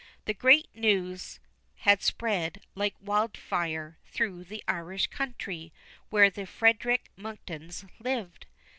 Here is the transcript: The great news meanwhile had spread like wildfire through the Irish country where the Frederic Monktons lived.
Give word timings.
The 0.25 0.33
great 0.33 0.67
news 0.73 1.37
meanwhile 1.75 1.83
had 1.91 2.01
spread 2.01 2.61
like 2.73 2.95
wildfire 2.99 3.99
through 4.07 4.45
the 4.45 4.63
Irish 4.67 5.05
country 5.05 5.71
where 6.09 6.31
the 6.31 6.47
Frederic 6.47 7.11
Monktons 7.17 7.85
lived. 7.99 8.47